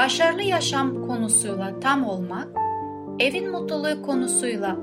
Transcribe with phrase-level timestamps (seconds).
[0.00, 2.48] başarılı yaşam konusuyla tam olmak,
[3.18, 4.76] evin mutluluğu konusuyla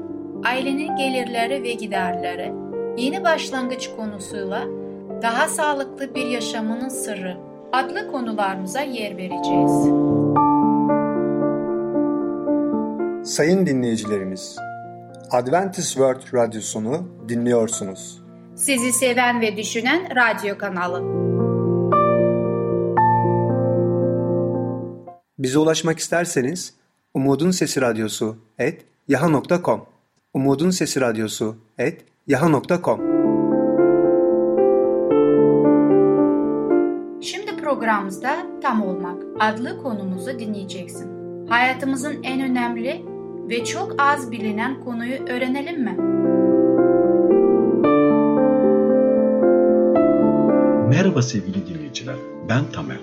[0.46, 2.54] ailenin gelirleri ve giderleri,
[2.98, 4.64] yeni başlangıç konusuyla
[5.22, 7.38] daha sağlıklı bir yaşamının sırrı
[7.74, 9.72] adlı konularımıza yer vereceğiz.
[13.36, 14.58] Sayın dinleyicilerimiz,
[15.32, 18.22] Adventist World Radyosunu dinliyorsunuz.
[18.56, 21.27] Sizi seven ve düşünen radyo kanalı.
[25.40, 26.74] Bize ulaşmak isterseniz
[27.14, 29.86] Umutun Sesi Radyosu et yaha.com
[30.34, 33.00] Umutun Sesi Radyosu et yaha.com
[37.22, 41.08] Şimdi programımızda Tam Olmak adlı konumuzu dinleyeceksin.
[41.48, 43.06] Hayatımızın en önemli
[43.50, 45.98] ve çok az bilinen konuyu öğrenelim mi?
[50.90, 52.16] Merhaba sevgili dinleyiciler,
[52.50, 52.98] ben Tamer.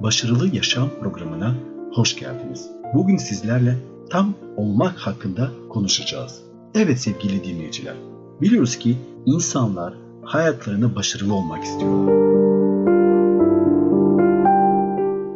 [0.00, 1.54] Başarılı Yaşam programına
[1.92, 2.70] hoş geldiniz.
[2.94, 3.76] Bugün sizlerle
[4.10, 6.42] tam olmak hakkında konuşacağız.
[6.74, 7.94] Evet sevgili dinleyiciler,
[8.40, 8.96] biliyoruz ki
[9.26, 12.20] insanlar hayatlarında başarılı olmak istiyorlar.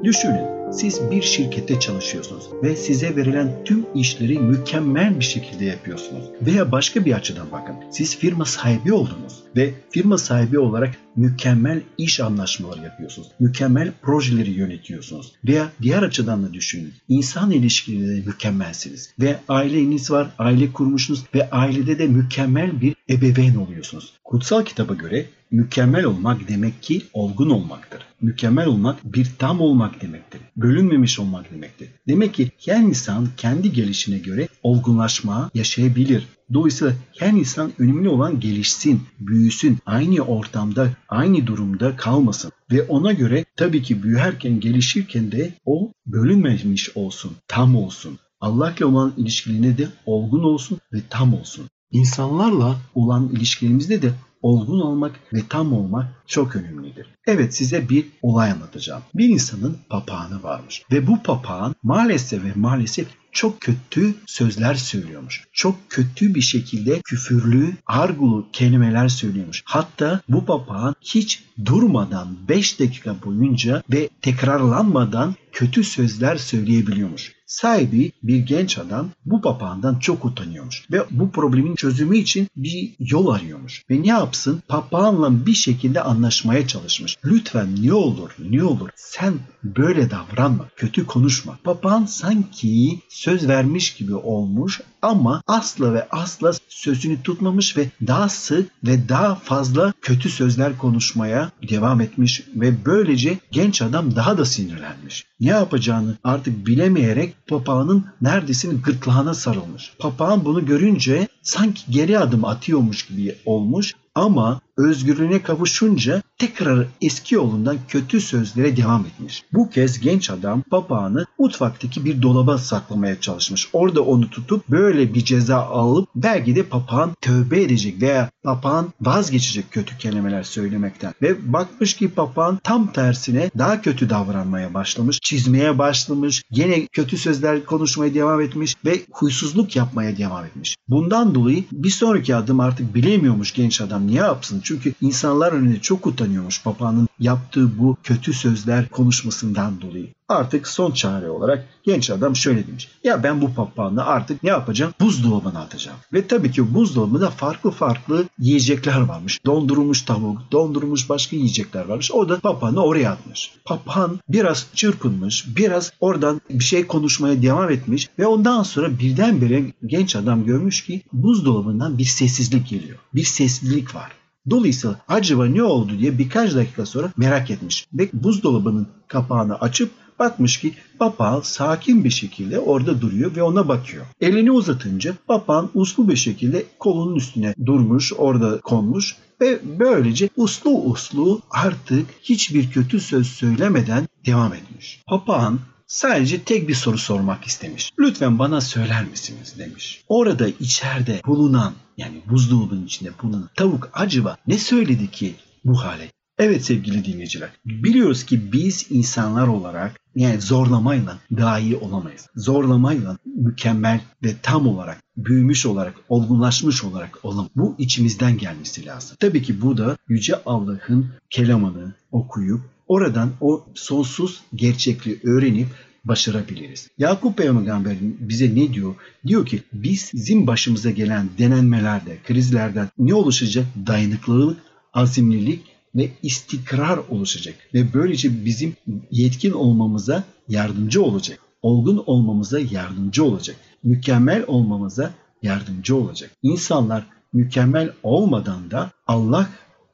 [0.05, 6.25] Düşünün, siz bir şirkette çalışıyorsunuz ve size verilen tüm işleri mükemmel bir şekilde yapıyorsunuz.
[6.43, 7.75] Veya başka bir açıdan bakın.
[7.91, 13.29] Siz firma sahibi oldunuz ve firma sahibi olarak mükemmel iş anlaşmaları yapıyorsunuz.
[13.41, 15.33] Mükemmel projeleri yönetiyorsunuz.
[15.45, 16.93] Veya diğer açıdan da düşünün.
[17.09, 19.15] İnsan ilişkilerinde mükemmelsiniz.
[19.21, 24.13] Ve aileniz var, aile kurmuşsunuz ve ailede de mükemmel bir ebeveyn oluyorsunuz.
[24.25, 28.01] Kutsal kitaba göre mükemmel olmak demek ki olgun olmaktır.
[28.21, 30.41] Mükemmel olmak bir tam olmak demektir.
[30.57, 31.89] Bölünmemiş olmak demektir.
[32.09, 36.27] Demek ki her insan kendi gelişine göre olgunlaşma yaşayabilir.
[36.53, 42.53] Dolayısıyla her insan önemli olan gelişsin, büyüsün, aynı ortamda, aynı durumda kalmasın.
[42.73, 48.19] Ve ona göre tabii ki büyürken, gelişirken de o bölünmemiş olsun, tam olsun.
[48.41, 51.67] Allah'la olan ilişkilerine de olgun olsun ve tam olsun.
[51.91, 54.13] İnsanlarla olan ilişkilerimizde de
[54.43, 57.07] olgun olmak ve tam olmak çok önemlidir.
[57.27, 59.03] Evet size bir olay anlatacağım.
[59.15, 65.45] Bir insanın papağanı varmış ve bu papağan maalesef ve maalesef çok kötü sözler söylüyormuş.
[65.53, 69.63] Çok kötü bir şekilde küfürlü, argulu kelimeler söylüyormuş.
[69.65, 77.33] Hatta bu papağan hiç durmadan 5 dakika boyunca ve tekrarlanmadan kötü sözler söyleyebiliyormuş.
[77.47, 83.29] Sahibi bir genç adam bu papağandan çok utanıyormuş ve bu problemin çözümü için bir yol
[83.29, 83.83] arıyormuş.
[83.91, 84.63] Ve ne yapsın?
[84.69, 87.17] Papağanla bir şekilde anlaşmaya çalışmış.
[87.25, 91.59] Lütfen ne olur ne olur sen böyle davranma, kötü konuşma.
[91.65, 98.71] Papağan sanki söz vermiş gibi olmuş ama asla ve asla sözünü tutmamış ve daha sık
[98.85, 105.25] ve daha fazla kötü sözler konuşmaya devam etmiş ve böylece genç adam daha da sinirlenmiş.
[105.45, 109.93] Ne yapacağını artık bilemeyerek papağanın neredeyse gırtlağına sarılmış.
[109.99, 117.77] Papağan bunu görünce sanki geri adım atıyormuş gibi olmuş ama özgürlüğüne kavuşunca tekrar eski yolundan
[117.89, 119.45] kötü sözlere devam etmiş.
[119.53, 123.69] Bu kez genç adam papağanı mutfaktaki bir dolaba saklamaya çalışmış.
[123.73, 129.71] Orada onu tutup böyle bir ceza alıp belki de papağan tövbe edecek veya papağan vazgeçecek
[129.71, 131.15] kötü kelimeler söylemekten.
[131.23, 137.65] Ve bakmış ki papağan tam tersine daha kötü davranmaya başlamış, çizmeye başlamış, yine kötü sözler
[137.65, 140.77] konuşmaya devam etmiş ve huysuzluk yapmaya devam etmiş.
[140.89, 144.61] Bundan dolayı bir sonraki adım artık bilemiyormuş genç adam ne yapsın?
[144.65, 150.09] Çünkü insanlar önünde çok utanıyormuş papağanın yaptığı bu kötü sözler konuşmasından dolayı.
[150.29, 152.89] Artık son çare olarak genç adam şöyle demiş.
[153.05, 154.93] Ya ben bu papağanı artık ne yapacağım?
[155.01, 155.99] Buzdolabına atacağım.
[156.13, 159.45] Ve tabii ki buzdolabında farklı farklı yiyecekler varmış.
[159.47, 162.13] Dondurulmuş tavuk, dondurulmuş başka yiyecekler varmış.
[162.13, 163.53] O da papağanı oraya atmış.
[163.65, 170.17] Papağan biraz çırpınmış, biraz oradan bir şey konuşmaya devam etmiş ve ondan sonra birdenbire genç
[170.17, 172.99] adam görmüş ki buzdolabından bir sessizlik geliyor.
[173.15, 174.13] Bir sessizlik var.
[174.51, 180.61] Dolayısıyla acaba ne oldu diye birkaç dakika sonra merak etmiş ve buzdolabının kapağını açıp bakmış
[180.61, 184.07] ki papağan sakin bir şekilde orada duruyor ve ona bakıyor.
[184.21, 191.41] Elini uzatınca papağan uslu bir şekilde kolunun üstüne durmuş, orada konmuş ve böylece uslu uslu
[191.51, 195.03] artık hiçbir kötü söz söylemeden devam etmiş.
[195.07, 197.93] Papağan Sadece tek bir soru sormak istemiş.
[197.99, 200.05] Lütfen bana söyler misiniz demiş.
[200.09, 205.35] Orada içeride bulunan yani buzdolabının içinde bulunan tavuk acaba ne söyledi ki
[205.65, 212.29] bu hale Evet sevgili dinleyiciler, biliyoruz ki biz insanlar olarak yani zorlamayla daha iyi olamayız.
[212.37, 217.49] Zorlamayla mükemmel ve tam olarak, büyümüş olarak, olgunlaşmış olarak olalım.
[217.57, 219.17] Bu içimizden gelmesi lazım.
[219.21, 225.69] Tabii ki bu da Yüce Allah'ın kelamını okuyup oradan o sonsuz gerçekliği öğrenip
[226.05, 226.89] başarabiliriz.
[226.99, 228.95] Yakup Peygamber bize ne diyor?
[229.27, 233.67] Diyor ki bizim başımıza gelen denenmelerde, krizlerden ne oluşacak?
[233.87, 234.59] Dayanıklılık,
[234.95, 235.63] azimlilik
[235.95, 238.77] ve istikrar oluşacak ve böylece bizim
[239.11, 241.39] yetkin olmamıza yardımcı olacak.
[241.63, 243.57] Olgun olmamıza yardımcı olacak.
[243.83, 245.11] Mükemmel olmamıza
[245.43, 246.31] yardımcı olacak.
[246.43, 249.49] İnsanlar mükemmel olmadan da Allah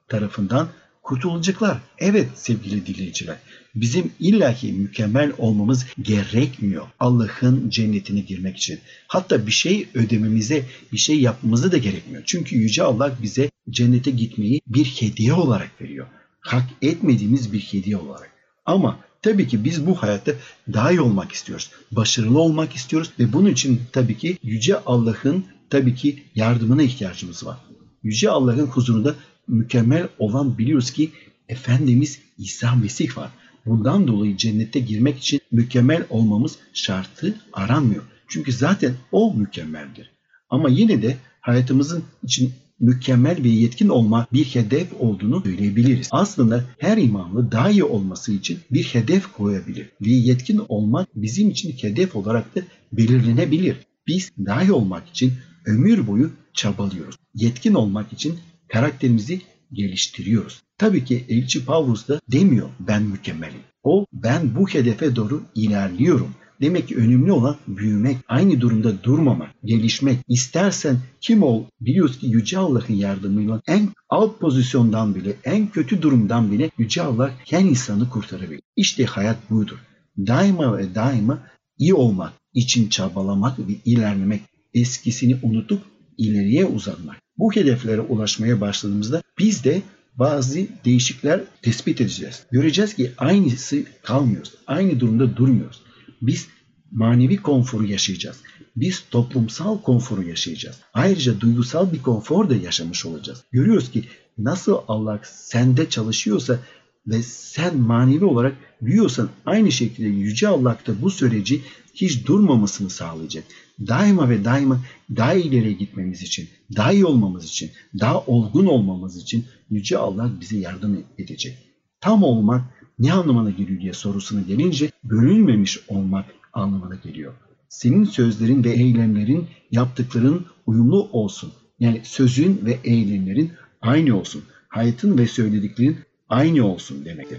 [0.08, 0.68] tarafından
[1.10, 1.78] kurtulacaklar.
[1.98, 3.36] Evet sevgili dinleyiciler.
[3.74, 6.86] Bizim illaki mükemmel olmamız gerekmiyor.
[7.00, 8.78] Allah'ın cennetine girmek için.
[9.06, 12.22] Hatta bir şey ödememize, bir şey yapmamıza da gerekmiyor.
[12.26, 16.06] Çünkü Yüce Allah bize cennete gitmeyi bir hediye olarak veriyor.
[16.40, 18.30] Hak etmediğimiz bir hediye olarak.
[18.66, 20.32] Ama tabii ki biz bu hayatta
[20.72, 21.70] daha iyi olmak istiyoruz.
[21.90, 27.56] Başarılı olmak istiyoruz ve bunun için tabii ki Yüce Allah'ın tabii ki yardımına ihtiyacımız var.
[28.02, 29.14] Yüce Allah'ın huzurunda
[29.48, 31.10] mükemmel olan biliyoruz ki
[31.48, 33.30] Efendimiz İsa Mesih var.
[33.66, 38.02] Bundan dolayı cennete girmek için mükemmel olmamız şartı aranmıyor.
[38.28, 40.10] Çünkü zaten o mükemmeldir.
[40.50, 46.08] Ama yine de hayatımızın için mükemmel ve yetkin olma bir hedef olduğunu söyleyebiliriz.
[46.10, 51.72] Aslında her imanlı daha iyi olması için bir hedef koyabilir ve yetkin olmak bizim için
[51.72, 52.60] hedef olarak da
[52.92, 53.76] belirlenebilir.
[54.06, 55.32] Biz daha iyi olmak için
[55.66, 57.16] ömür boyu çabalıyoruz.
[57.34, 58.38] Yetkin olmak için
[58.72, 60.62] karakterimizi geliştiriyoruz.
[60.78, 63.60] Tabii ki Elçi Paulus da demiyor ben mükemmelim.
[63.82, 66.34] O ben bu hedefe doğru ilerliyorum.
[66.60, 70.18] Demek ki önemli olan büyümek, aynı durumda durmamak, gelişmek.
[70.28, 76.52] İstersen kim ol biliyoruz ki Yüce Allah'ın yardımıyla en alt pozisyondan bile, en kötü durumdan
[76.52, 78.62] bile Yüce Allah her insanı kurtarabilir.
[78.76, 79.78] İşte hayat budur.
[80.18, 81.38] Daima ve daima
[81.78, 84.42] iyi olmak için çabalamak ve ilerlemek,
[84.74, 85.82] eskisini unutup
[86.18, 87.16] ileriye uzanmak.
[87.40, 89.82] Bu hedeflere ulaşmaya başladığımızda biz de
[90.14, 92.42] bazı değişiklikler tespit edeceğiz.
[92.50, 94.54] Göreceğiz ki aynısı kalmıyoruz.
[94.66, 95.82] Aynı durumda durmuyoruz.
[96.22, 96.48] Biz
[96.90, 98.36] manevi konforu yaşayacağız.
[98.76, 100.76] Biz toplumsal konforu yaşayacağız.
[100.94, 103.44] Ayrıca duygusal bir konfor da yaşamış olacağız.
[103.52, 104.04] Görüyoruz ki
[104.38, 106.58] nasıl Allah sende çalışıyorsa
[107.06, 111.62] ve sen manevi olarak büyüyorsan aynı şekilde Yüce Allah da bu süreci
[111.94, 113.44] hiç durmamasını sağlayacak.
[113.88, 114.80] Daima ve daima
[115.16, 120.58] daha ileriye gitmemiz için, daha iyi olmamız için, daha olgun olmamız için Yüce Allah bize
[120.58, 121.58] yardım edecek.
[122.00, 122.64] Tam olmak
[122.98, 127.34] ne anlamına geliyor diye sorusuna gelince bölünmemiş olmak anlamına geliyor.
[127.68, 131.52] Senin sözlerin ve eylemlerin yaptıkların uyumlu olsun.
[131.80, 134.42] Yani sözün ve eylemlerin aynı olsun.
[134.68, 135.96] Hayatın ve söylediklerin
[136.28, 137.38] aynı olsun demektir.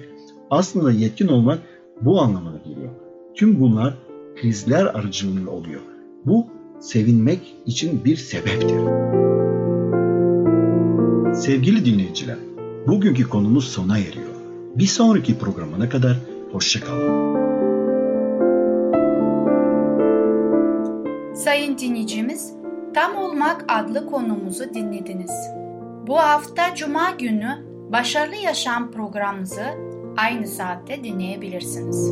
[0.49, 1.59] Aslında yetkin olmak
[2.01, 2.91] bu anlamına geliyor.
[3.35, 3.97] Tüm bunlar
[4.35, 5.90] krizler aracılığıyla oluyor.
[6.25, 6.47] Bu
[6.79, 8.79] sevinmek için bir sebeptir.
[11.33, 12.37] Sevgili dinleyiciler,
[12.87, 14.31] bugünkü konumuz sona eriyor.
[14.75, 16.17] Bir sonraki programına kadar
[16.51, 17.31] hoşçakalın.
[21.35, 22.53] Sayın dinleyicimiz,
[22.93, 25.31] Tam Olmak adlı konumuzu dinlediniz.
[26.07, 29.65] Bu hafta Cuma günü Başarılı Yaşam programımızı
[30.17, 32.11] aynı saatte dinleyebilirsiniz.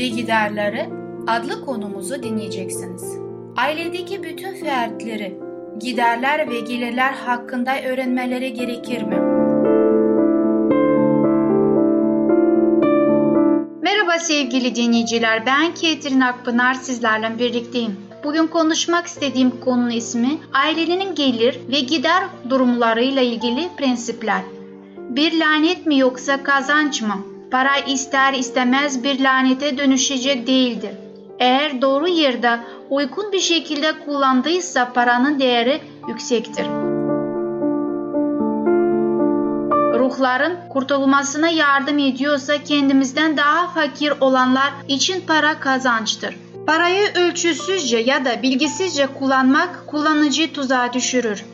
[0.00, 0.88] ve giderleri
[1.26, 3.18] adlı konumuzu dinleyeceksiniz.
[3.56, 5.38] Ailedeki bütün fertleri
[5.80, 9.16] giderler ve gelirler hakkında öğrenmeleri gerekir mi?
[13.82, 17.96] Merhaba sevgili dinleyiciler, ben Ketrin Akpınar sizlerle birlikteyim.
[18.24, 24.42] Bugün konuşmak istediğim konunun ismi ailenin gelir ve gider durumlarıyla ilgili prensipler.
[24.96, 27.29] Bir lanet mi yoksa kazanç mı?
[27.50, 30.90] Para ister istemez bir lanete dönüşecek değildir.
[31.38, 36.66] Eğer doğru yerde uygun bir şekilde kullandıysa paranın değeri yüksektir.
[40.10, 46.36] ruhların kurtulmasına yardım ediyorsa kendimizden daha fakir olanlar için para kazançtır.
[46.66, 51.44] Parayı ölçüsüzce ya da bilgisizce kullanmak kullanıcıyı tuzağa düşürür.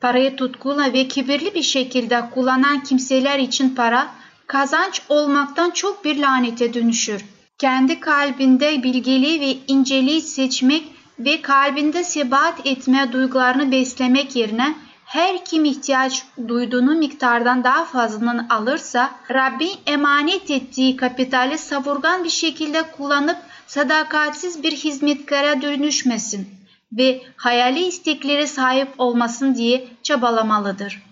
[0.00, 4.06] Parayı tutkuyla ve kibirli bir şekilde kullanan kimseler için para
[4.46, 7.24] kazanç olmaktan çok bir lanete dönüşür.
[7.58, 10.84] Kendi kalbinde bilgeliği ve inceliği seçmek
[11.18, 14.74] ve kalbinde sebat etme duygularını beslemek yerine
[15.04, 22.82] her kim ihtiyaç duyduğunu miktardan daha fazlasını alırsa Rabbin emanet ettiği kapitali savurgan bir şekilde
[22.82, 23.36] kullanıp
[23.66, 26.48] sadakatsiz bir hizmetkara dönüşmesin
[26.92, 31.02] ve hayali istekleri sahip olmasın diye çabalamalıdır.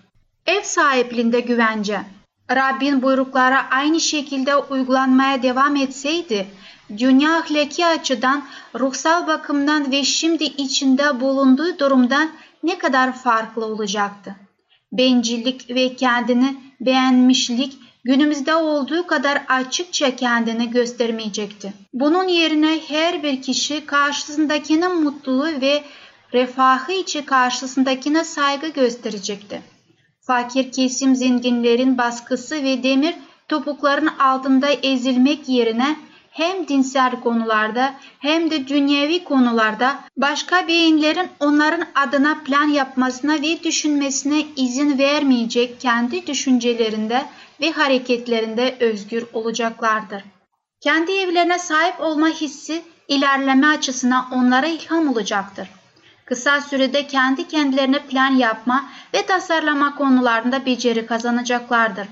[0.45, 2.01] Ev sahipliğinde güvence
[2.51, 6.47] Rabbin buyruklara aynı şekilde uygulanmaya devam etseydi,
[6.97, 8.45] dünya ahlaki açıdan,
[8.79, 12.29] ruhsal bakımdan ve şimdi içinde bulunduğu durumdan
[12.63, 14.35] ne kadar farklı olacaktı.
[14.91, 21.73] Bencillik ve kendini beğenmişlik günümüzde olduğu kadar açıkça kendini göstermeyecekti.
[21.93, 25.83] Bunun yerine her bir kişi karşısındakinin mutluluğu ve
[26.33, 29.74] refahı için karşısındakine saygı gösterecekti.
[30.27, 33.15] Fakir kesim zenginlerin baskısı ve demir
[33.47, 35.95] topukların altında ezilmek yerine
[36.31, 44.45] hem dinsel konularda hem de dünyevi konularda başka beyinlerin onların adına plan yapmasına ve düşünmesine
[44.55, 47.25] izin vermeyecek kendi düşüncelerinde
[47.61, 50.23] ve hareketlerinde özgür olacaklardır.
[50.81, 55.69] Kendi evlerine sahip olma hissi ilerleme açısından onlara ilham olacaktır.
[56.25, 62.07] Kısa sürede kendi kendilerine plan yapma ve tasarlama konularında beceri kazanacaklardır.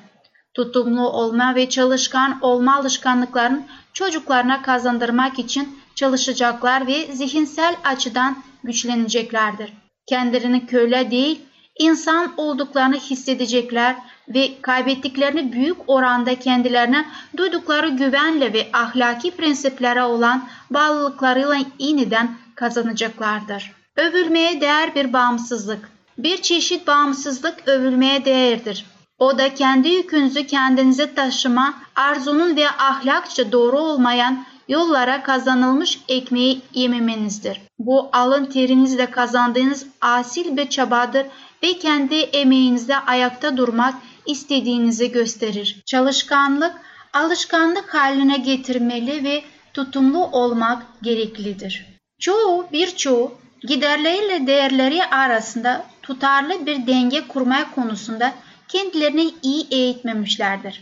[0.53, 9.73] Tutumlu olma ve çalışkan olma alışkanlıklarını çocuklarına kazandırmak için çalışacaklar ve zihinsel açıdan güçleneceklerdir.
[10.07, 11.41] Kendilerini köle değil,
[11.79, 13.95] insan olduklarını hissedecekler
[14.27, 17.05] ve kaybettiklerini büyük oranda kendilerine
[17.37, 23.82] duydukları güvenle ve ahlaki prensiplere olan bağlılıklarıyla yeniden kazanacaklardır.
[23.97, 25.89] Övülmeye değer bir bağımsızlık.
[26.17, 28.85] Bir çeşit bağımsızlık övülmeye değerdir.
[29.19, 37.61] O da kendi yükünüzü kendinize taşıma, arzunun ve ahlakça doğru olmayan yollara kazanılmış ekmeği yememenizdir.
[37.79, 41.25] Bu alın terinizle kazandığınız asil bir çabadır
[41.63, 43.95] ve kendi emeğinizle ayakta durmak
[44.25, 45.81] istediğinizi gösterir.
[45.85, 46.73] Çalışkanlık,
[47.13, 51.85] alışkanlık haline getirmeli ve tutumlu olmak gereklidir.
[52.19, 58.33] Çoğu, birçoğu giderleriyle değerleri arasında tutarlı bir denge kurmaya konusunda
[58.67, 60.81] kendilerini iyi eğitmemişlerdir.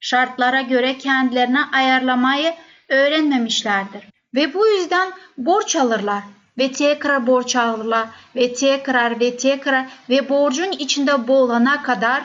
[0.00, 2.54] Şartlara göre kendilerine ayarlamayı
[2.88, 4.02] öğrenmemişlerdir.
[4.34, 6.22] Ve bu yüzden borç alırlar
[6.58, 12.22] ve tekrar borç alırlar ve tekrar ve tekrar ve borcun içinde boğulana kadar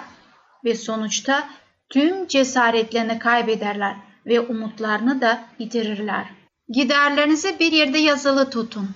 [0.65, 1.47] ve sonuçta
[1.89, 6.25] tüm cesaretlerini kaybederler ve umutlarını da yitirirler.
[6.69, 8.89] Giderlerinizi bir yerde yazılı tutun.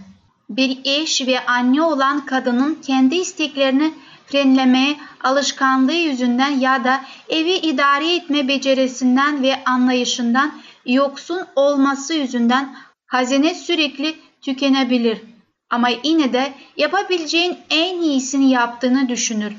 [0.58, 3.94] Bir eş ve anne olan kadının kendi isteklerini
[4.26, 10.52] frenlemeye alışkanlığı yüzünden ya da evi idare etme becerisinden ve anlayışından
[10.86, 15.22] yoksun olması yüzünden hazine sürekli tükenebilir.
[15.70, 19.54] Ama yine de yapabileceğin en iyisini yaptığını düşünür.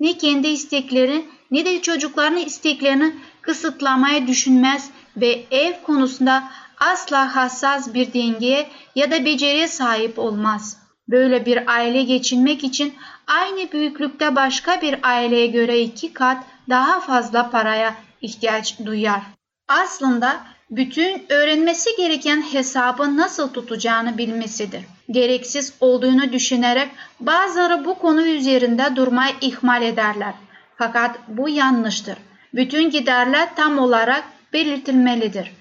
[0.00, 6.44] Ne kendi istekleri ne de çocukların isteklerini kısıtlamaya düşünmez ve ev konusunda
[6.78, 10.76] asla hassas bir dengeye ya da beceriye sahip olmaz.
[11.08, 12.94] Böyle bir aile geçinmek için
[13.26, 19.20] aynı büyüklükte başka bir aileye göre iki kat daha fazla paraya ihtiyaç duyar.
[19.68, 20.40] Aslında
[20.70, 24.82] bütün öğrenmesi gereken hesabı nasıl tutacağını bilmesidir.
[25.10, 26.88] Gereksiz olduğunu düşünerek
[27.20, 30.34] bazıları bu konu üzerinde durmayı ihmal ederler.
[30.76, 32.16] Fakat bu yanlıştır.
[32.54, 35.52] Bütün giderler tam olarak belirtilmelidir.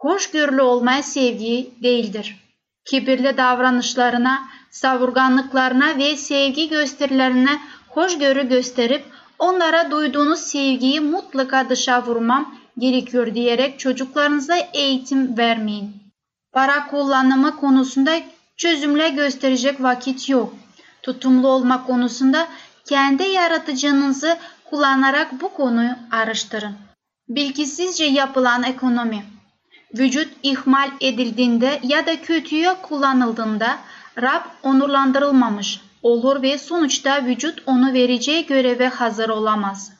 [0.00, 2.36] Hoşgörülü olmaya sevgi değildir.
[2.84, 9.04] Kibirli davranışlarına, savurganlıklarına ve sevgi gösterilerine hoşgörü gösterip
[9.38, 15.96] onlara duyduğunuz sevgiyi mutlaka dışa vurmam gerekiyor diyerek çocuklarınıza eğitim vermeyin.
[16.52, 18.12] Para kullanımı konusunda
[18.56, 20.54] çözümle gösterecek vakit yok.
[21.02, 22.48] Tutumlu olma konusunda
[22.88, 26.74] kendi yaratıcınızı kullanarak bu konuyu araştırın.
[27.28, 29.24] Bilgisizce yapılan ekonomi
[29.98, 33.78] Vücut ihmal edildiğinde ya da kötüye kullanıldığında
[34.22, 39.92] Rab onurlandırılmamış olur ve sonuçta vücut onu vereceği göreve hazır olamaz.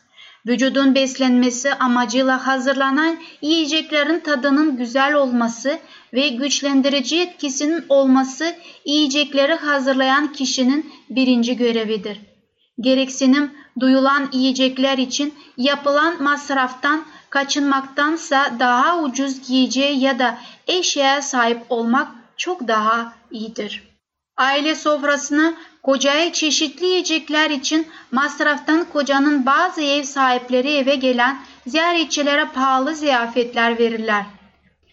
[0.47, 5.79] Vücudun beslenmesi amacıyla hazırlanan yiyeceklerin tadının güzel olması
[6.13, 8.55] ve güçlendirici etkisinin olması
[8.85, 12.21] yiyecekleri hazırlayan kişinin birinci görevidir.
[12.81, 22.09] Gereksinim duyulan yiyecekler için yapılan masraftan kaçınmaktansa daha ucuz giyeceğe ya da eşyaya sahip olmak
[22.37, 23.83] çok daha iyidir.
[24.37, 32.95] Aile sofrasını kocaya çeşitli yiyecekler için masraftan kocanın bazı ev sahipleri eve gelen ziyaretçilere pahalı
[32.95, 34.25] ziyafetler verirler.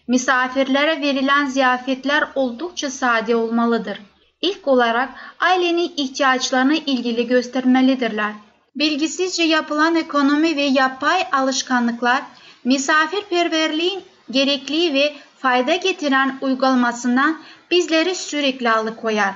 [0.08, 3.98] Misafirlere verilen ziyafetler oldukça sade olmalıdır.
[4.40, 5.08] İlk olarak
[5.40, 8.32] ailenin ihtiyaçlarına ilgili göstermelidirler.
[8.78, 12.22] Bilgisizce yapılan ekonomi ve yapay alışkanlıklar
[12.64, 19.34] misafirperverliğin gerekli ve fayda getiren uygulamasından bizleri sürekli alıkoyar.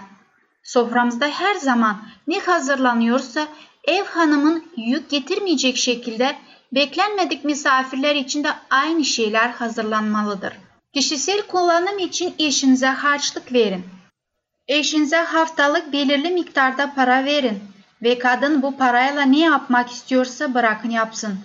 [0.63, 3.49] Soframızda her zaman ne hazırlanıyorsa
[3.85, 6.37] ev hanımın yük getirmeyecek şekilde
[6.73, 10.53] beklenmedik misafirler için de aynı şeyler hazırlanmalıdır.
[10.95, 13.85] Kişisel kullanım için eşinize harçlık verin.
[14.69, 17.72] Eşinize haftalık belirli miktarda para verin
[18.03, 21.39] ve kadın bu parayla ne yapmak istiyorsa bırakın yapsın.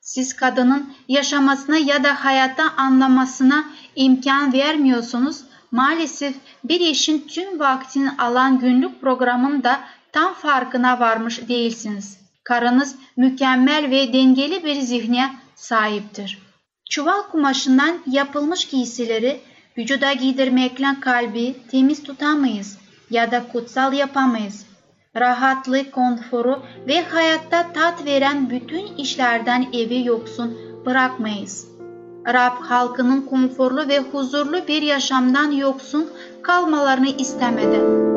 [0.00, 3.64] Siz kadının yaşamasına ya da hayatta anlamasına
[3.96, 5.40] imkan vermiyorsunuz.
[5.70, 6.34] Maalesef
[6.64, 9.80] bir eşin tüm vaktini alan günlük programın da
[10.12, 12.18] tam farkına varmış değilsiniz.
[12.44, 16.38] Karınız mükemmel ve dengeli bir zihne sahiptir.
[16.90, 19.40] Çuval kumaşından yapılmış giysileri
[19.78, 22.78] vücuda giydirmekle kalbi temiz tutamayız
[23.10, 24.67] ya da kutsal yapamayız.
[25.20, 31.68] Rahatlık, konforu ve hayatta tat veren bütün işlerden evi yoksun bırakmayız.
[32.26, 36.08] Rab halkının konforlu ve huzurlu bir yaşamdan yoksun
[36.42, 38.08] kalmalarını istemedi.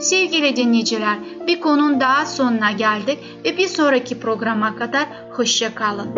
[0.00, 6.08] Sevgili dinleyiciler, bir konun daha sonuna geldik ve bir sonraki programa kadar hoşça kalın.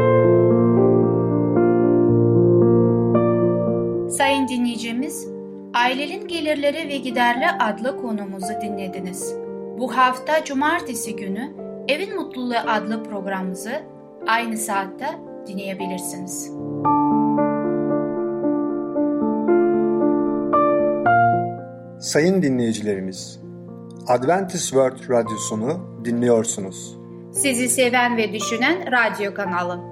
[4.09, 5.32] Sayın dinleyicimiz,
[5.75, 9.35] Ailenin Gelirleri ve Giderli adlı konumuzu dinlediniz.
[9.79, 11.53] Bu hafta cumartesi günü
[11.89, 13.83] Evin Mutluluğu adlı programımızı
[14.27, 15.07] aynı saatte
[15.47, 16.51] dinleyebilirsiniz.
[22.01, 23.41] Sayın dinleyicilerimiz,
[24.09, 26.99] Adventist World Radyosunu dinliyorsunuz.
[27.33, 29.92] Sizi seven ve düşünen radyo kanalı.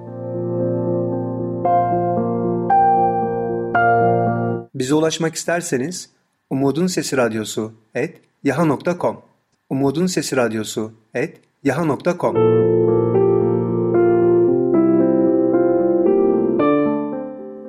[4.81, 6.09] Bize ulaşmak isterseniz
[6.49, 9.21] Umutun Sesi Radyosu et yaha.com
[9.69, 12.35] Umutun Sesi Radyosu et yaha.com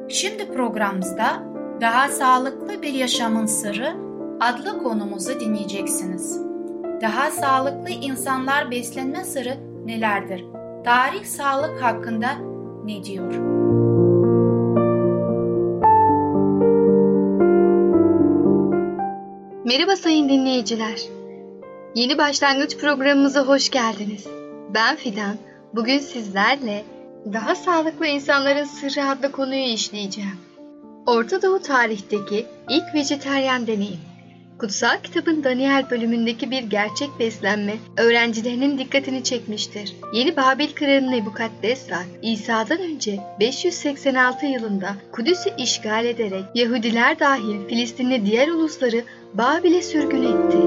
[0.09, 1.43] Şimdi programımızda
[1.81, 3.97] Daha Sağlıklı Bir Yaşamın Sırrı
[4.41, 6.39] adlı konumuzu dinleyeceksiniz.
[7.03, 10.45] Daha sağlıklı insanlar beslenme sırrı nelerdir?
[10.85, 12.29] Tarih sağlık hakkında
[12.85, 13.82] ne diyor?
[19.73, 21.01] Merhaba sayın dinleyiciler.
[21.95, 24.27] Yeni başlangıç programımıza hoş geldiniz.
[24.75, 25.37] Ben Fidan.
[25.75, 26.85] Bugün sizlerle
[27.33, 30.41] daha sağlıklı insanların sırrı adlı konuyu işleyeceğim.
[31.07, 34.01] Orta Doğu tarihteki ilk vejeteryan deneyim.
[34.63, 39.97] Kutsal kitabın Daniel bölümündeki bir gerçek beslenme öğrencilerinin dikkatini çekmiştir.
[40.13, 48.49] Yeni Babil kralı Nebukadnezar, İsa'dan önce 586 yılında Kudüs'ü işgal ederek Yahudiler dahil Filistinli diğer
[48.49, 50.59] ulusları Babil'e sürgün etti.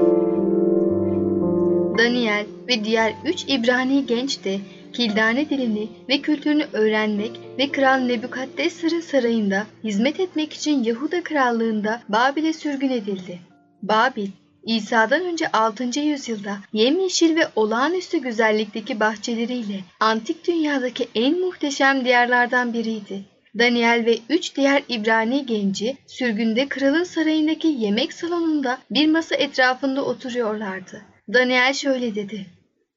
[1.98, 4.58] Daniel ve diğer üç İbrani genç de
[4.92, 12.52] Kildane dilini ve kültürünü öğrenmek ve Kral Nebukadnezar'ın sarayında hizmet etmek için Yahuda krallığında Babil'e
[12.52, 13.55] sürgün edildi.
[13.82, 14.28] Babil,
[14.66, 16.00] İsa'dan önce 6.
[16.00, 23.24] yüzyılda yemyeşil ve olağanüstü güzellikteki bahçeleriyle antik dünyadaki en muhteşem diyarlardan biriydi.
[23.58, 31.02] Daniel ve üç diğer İbrani genci sürgünde kralın sarayındaki yemek salonunda bir masa etrafında oturuyorlardı.
[31.32, 32.46] Daniel şöyle dedi.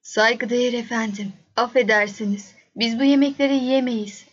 [0.02, 2.54] Saygıdeğer efendim, affedersiniz.
[2.76, 4.24] Biz bu yemekleri yiyemeyiz.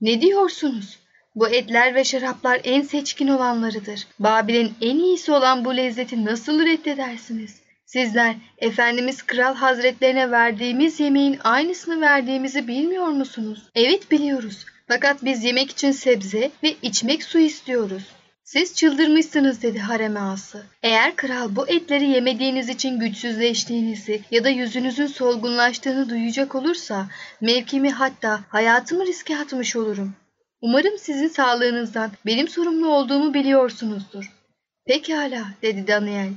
[0.00, 0.98] Ne diyorsunuz?
[1.36, 4.06] Bu etler ve şaraplar en seçkin olanlarıdır.
[4.18, 7.60] Babil'in en iyisi olan bu lezzeti nasıl reddedersiniz?
[7.86, 13.62] Sizler Efendimiz Kral Hazretlerine verdiğimiz yemeğin aynısını verdiğimizi bilmiyor musunuz?
[13.74, 14.66] Evet biliyoruz.
[14.88, 18.02] Fakat biz yemek için sebze ve içmek su istiyoruz.
[18.44, 20.62] Siz çıldırmışsınız dedi harem ağası.
[20.82, 27.06] Eğer kral bu etleri yemediğiniz için güçsüzleştiğinizi ya da yüzünüzün solgunlaştığını duyacak olursa
[27.40, 30.14] mevkimi hatta hayatımı riske atmış olurum.
[30.60, 34.32] Umarım sizin sağlığınızdan benim sorumlu olduğumu biliyorsunuzdur.
[34.86, 36.32] Pekala dedi Daniel.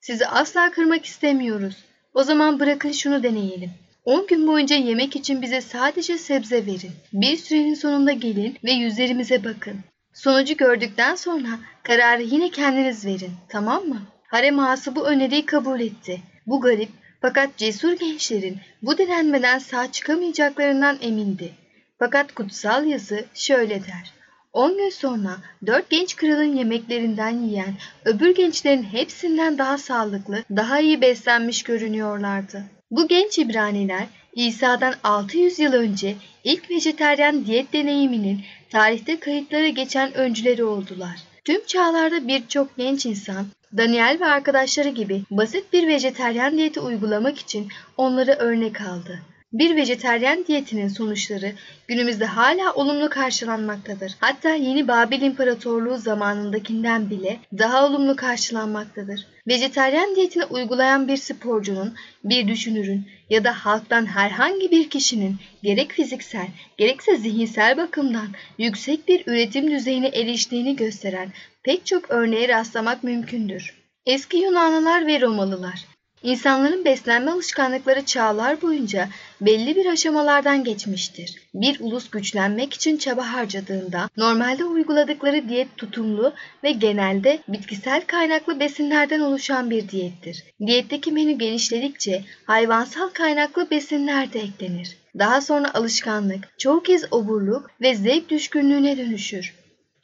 [0.00, 1.76] Sizi asla kırmak istemiyoruz.
[2.14, 3.70] O zaman bırakın şunu deneyelim.
[4.04, 6.92] 10 gün boyunca yemek için bize sadece sebze verin.
[7.12, 9.76] Bir sürenin sonunda gelin ve yüzlerimize bakın.
[10.14, 11.48] Sonucu gördükten sonra
[11.82, 13.32] kararı yine kendiniz verin.
[13.48, 14.02] Tamam mı?
[14.28, 16.20] Harem ağası bu öneriyi kabul etti.
[16.46, 16.88] Bu garip
[17.20, 21.52] fakat cesur gençlerin bu denenmeden sağ çıkamayacaklarından emindi.
[21.98, 24.12] Fakat kutsal yazı şöyle der.
[24.52, 31.00] 10 gün sonra dört genç kralın yemeklerinden yiyen öbür gençlerin hepsinden daha sağlıklı, daha iyi
[31.00, 32.64] beslenmiş görünüyorlardı.
[32.90, 40.64] Bu genç İbraniler İsa'dan 600 yıl önce ilk vejeteryan diyet deneyiminin tarihte kayıtlara geçen öncüleri
[40.64, 41.16] oldular.
[41.44, 47.68] Tüm çağlarda birçok genç insan Daniel ve arkadaşları gibi basit bir vejeteryan diyeti uygulamak için
[47.96, 49.20] onları örnek aldı.
[49.52, 51.52] Bir vejeteryan diyetinin sonuçları
[51.88, 54.16] günümüzde hala olumlu karşılanmaktadır.
[54.20, 59.26] Hatta yeni Babil İmparatorluğu zamanındakinden bile daha olumlu karşılanmaktadır.
[59.48, 66.48] Vejeteryan diyetini uygulayan bir sporcunun, bir düşünürün ya da halktan herhangi bir kişinin gerek fiziksel
[66.78, 68.28] gerekse zihinsel bakımdan
[68.58, 71.32] yüksek bir üretim düzeyine eriştiğini gösteren
[71.62, 73.74] pek çok örneğe rastlamak mümkündür.
[74.06, 75.95] Eski Yunanlılar ve Romalılar
[76.26, 79.08] İnsanların beslenme alışkanlıkları çağlar boyunca
[79.40, 81.34] belli bir aşamalardan geçmiştir.
[81.54, 86.32] Bir ulus güçlenmek için çaba harcadığında normalde uyguladıkları diyet tutumlu
[86.64, 90.44] ve genelde bitkisel kaynaklı besinlerden oluşan bir diyettir.
[90.66, 94.96] Diyetteki menü genişledikçe hayvansal kaynaklı besinler de eklenir.
[95.18, 99.54] Daha sonra alışkanlık, çoğu kez oburluk ve zevk düşkünlüğüne dönüşür.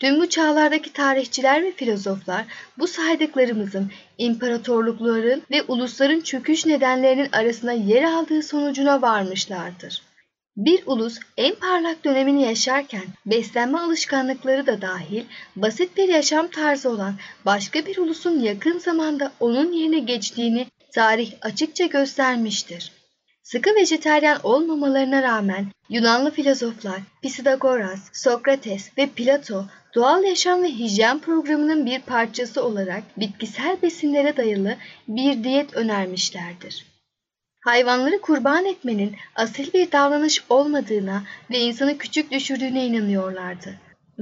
[0.02, 2.44] Tüm bu çağlardaki tarihçiler ve filozoflar
[2.78, 10.02] bu saydıklarımızın imparatorlukların ve ulusların çöküş nedenlerinin arasında yer aldığı sonucuna varmışlardır.
[10.56, 15.24] Bir ulus en parlak dönemini yaşarken beslenme alışkanlıkları da dahil
[15.56, 17.14] basit bir yaşam tarzı olan
[17.46, 22.92] başka bir ulusun yakın zamanda onun yerine geçtiğini tarih açıkça göstermiştir.
[23.52, 31.86] Sıkı vejeteryan olmamalarına rağmen Yunanlı filozoflar Pisidagoras, Sokrates ve Plato doğal yaşam ve hijyen programının
[31.86, 34.76] bir parçası olarak bitkisel besinlere dayalı
[35.08, 36.86] bir diyet önermişlerdir.
[37.60, 43.74] Hayvanları kurban etmenin asil bir davranış olmadığına ve insanı küçük düşürdüğüne inanıyorlardı.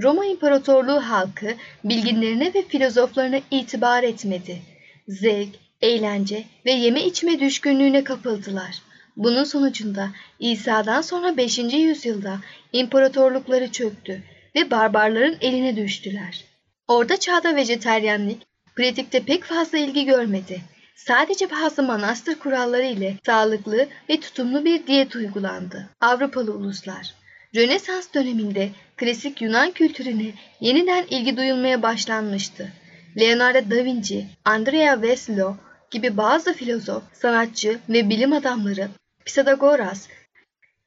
[0.03, 4.63] Roma İmparatorluğu halkı bilginlerine ve filozoflarına itibar etmedi.
[5.09, 8.90] Zevk, eğlence ve yeme içme düşkünlüğüne kapıldılar.
[9.17, 11.59] Bunun sonucunda İsa'dan sonra 5.
[11.59, 12.39] yüzyılda
[12.73, 14.23] imparatorlukları çöktü
[14.57, 16.45] ve barbarların eline düştüler.
[16.89, 18.43] Orta çağda vejeteryenlik
[18.77, 20.61] pratikte pek fazla ilgi görmedi.
[20.97, 25.89] Sadece bazı manastır kuralları ile sağlıklı ve tutumlu bir diyet uygulandı.
[26.01, 27.15] Avrupalı uluslar
[27.57, 32.73] Rönesans döneminde klasik Yunan kültürüne yeniden ilgi duyulmaya başlanmıştı.
[33.21, 35.57] Leonardo da Vinci, Andrea Veslo
[35.91, 38.89] gibi bazı filozof, sanatçı ve bilim adamları
[39.25, 40.09] Pisadagoras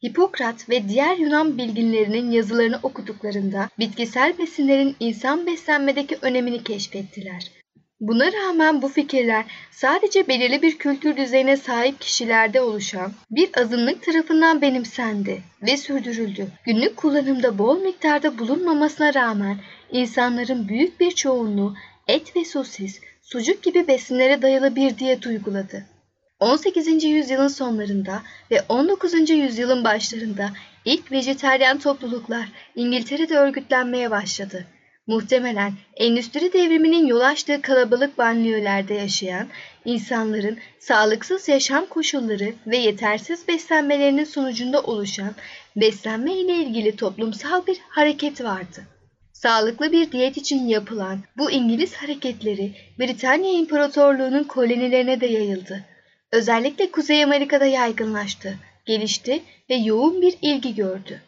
[0.06, 7.52] Hipokrat ve diğer Yunan bilginlerinin yazılarını okuduklarında bitkisel besinlerin insan beslenmedeki önemini keşfettiler.
[8.00, 14.62] Buna rağmen bu fikirler sadece belirli bir kültür düzeyine sahip kişilerde oluşan bir azınlık tarafından
[14.62, 16.48] benimsendi ve sürdürüldü.
[16.66, 19.58] Günlük kullanımda bol miktarda bulunmamasına rağmen
[19.92, 21.76] insanların büyük bir çoğunluğu
[22.08, 23.00] et ve sosis,
[23.34, 25.86] sucuk gibi besinlere dayalı bir diyet uyguladı.
[26.40, 27.04] 18.
[27.04, 29.30] yüzyılın sonlarında ve 19.
[29.30, 30.50] yüzyılın başlarında
[30.86, 34.66] ilk vejeteryan topluluklar İngiltere'de örgütlenmeye başladı.
[35.08, 39.48] Muhtemelen endüstri devriminin yol açtığı kalabalık banliyölerde yaşayan
[39.86, 45.36] insanların sağlıksız yaşam koşulları ve yetersiz beslenmelerinin sonucunda oluşan
[45.76, 48.93] beslenme ile ilgili toplumsal bir hareket vardı.
[49.34, 55.86] Sağlıklı bir diyet için yapılan bu İngiliz hareketleri Britanya İmparatorluğu'nun kolonilerine de yayıldı.
[56.32, 61.22] Özellikle Kuzey Amerika'da yaygınlaştı, gelişti ve yoğun bir ilgi gördü.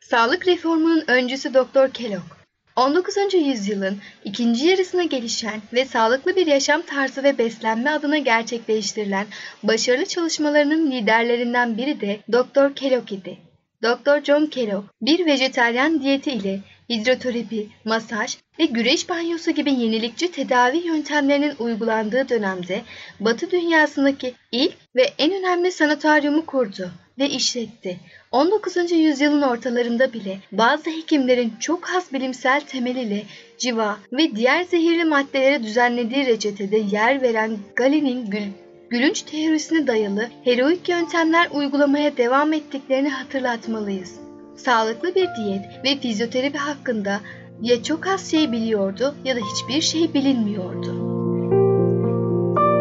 [0.00, 2.42] Sağlık reformunun öncüsü Doktor Kellogg,
[2.76, 3.16] 19.
[3.34, 9.26] yüzyılın ikinci yarısına gelişen ve sağlıklı bir yaşam tarzı ve beslenme adına gerçekleştirilen
[9.62, 13.38] başarılı çalışmalarının liderlerinden biri de Doktor Kellogg idi.
[13.82, 16.60] Doktor John Kellogg bir vejeteryan diyeti ile
[16.90, 22.82] hidroterapi, masaj ve güreş banyosu gibi yenilikçi tedavi yöntemlerinin uygulandığı dönemde
[23.20, 28.00] Batı dünyasındaki ilk ve en önemli sanatoryumu kurdu ve işletti.
[28.32, 28.92] 19.
[28.92, 33.22] yüzyılın ortalarında bile bazı hekimlerin çok az bilimsel temel ile
[33.58, 38.46] civa ve diğer zehirli maddelere düzenlediği reçetede yer veren Galen'in gül
[38.90, 44.31] gülünç teorisine dayalı heroik yöntemler uygulamaya devam ettiklerini hatırlatmalıyız.
[44.56, 47.20] Sağlıklı bir diyet ve fizyoterapi hakkında
[47.62, 51.12] ya çok az şey biliyordu ya da hiçbir şey bilinmiyordu.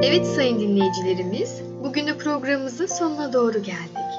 [0.04, 4.12] Evet sayın dinleyicilerimiz, bugün de programımızın sonuna doğru geldik.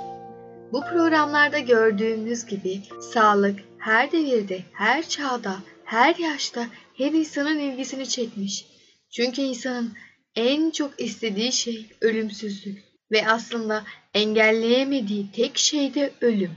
[0.73, 2.81] Bu programlarda gördüğümüz gibi
[3.13, 8.67] sağlık her devirde, her çağda, her yaşta her insanın ilgisini çekmiş.
[9.11, 9.93] Çünkü insanın
[10.37, 12.79] en çok istediği şey ölümsüzlük
[13.13, 13.85] ve aslında
[14.15, 16.51] engelleyemediği tek şey de ölüm.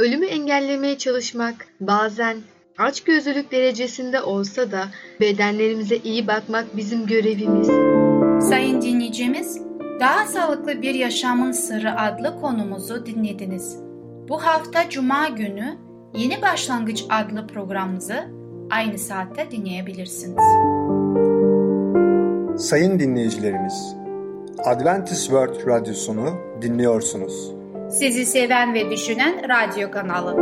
[0.00, 2.36] Ölümü engellemeye çalışmak bazen
[2.78, 4.84] açgözlülük derecesinde olsa da
[5.20, 7.66] bedenlerimize iyi bakmak bizim görevimiz.
[8.48, 9.60] Sayın dinleyicimiz,
[10.00, 13.76] Daha Sağlıklı Bir Yaşamın Sırrı adlı konumuzu dinlediniz.
[14.28, 15.76] Bu hafta Cuma günü
[16.14, 18.24] Yeni Başlangıç adlı programımızı
[18.70, 20.44] aynı saatte dinleyebilirsiniz.
[22.68, 23.96] Sayın dinleyicilerimiz,
[24.64, 27.59] Adventist World Radyosunu dinliyorsunuz.
[27.90, 30.36] Sizi seven ve düşünen radyo kanalı.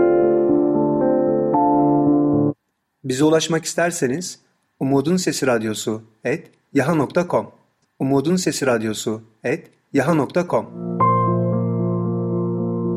[3.05, 4.41] Bize ulaşmak isterseniz
[4.81, 7.51] Umutun Sesi Radyosu et yaha.com
[7.99, 10.67] Umutun Sesi Radyosu et yaha.com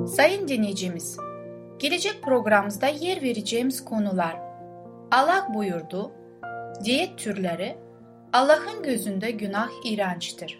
[0.08, 1.18] Sayın dinleyicimiz,
[1.80, 4.40] gelecek programımızda yer vereceğimiz konular
[5.12, 6.12] Allah buyurdu,
[6.84, 7.78] diyet türleri,
[8.34, 10.60] Allah'ın gözünde günah iğrençtir.